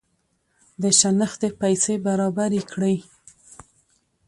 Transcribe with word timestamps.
د 0.81 0.83
شنختې 0.99 1.49
پیسې 1.61 1.93
برابري 2.05 2.61
کړي. 2.71 2.95